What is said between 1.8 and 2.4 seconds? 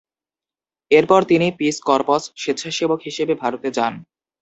corps